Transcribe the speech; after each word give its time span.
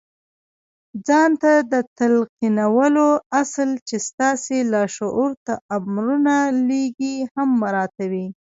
ځان 1.07 1.31
ته 1.41 1.53
د 1.71 1.73
تلقينولو 1.97 3.07
اصل 3.41 3.69
چې 3.87 3.95
ستاسې 4.07 4.57
لاشعور 4.73 5.31
ته 5.45 5.53
امرونه 5.77 6.35
لېږي 6.67 7.15
هم 7.35 7.49
مراعتوئ. 7.61 8.25